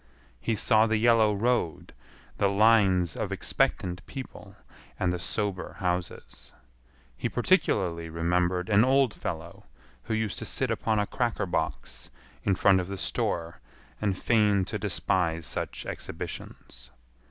[0.39, 1.93] He saw the yellow road,
[2.39, 4.55] the lines of expectant people,
[4.99, 6.53] and the sober houses.
[7.15, 9.67] He particularly remembered an old fellow
[10.05, 12.09] who used to sit upon a cracker box
[12.43, 13.61] in front of the store
[14.01, 16.89] and feign to despise such exhibitions.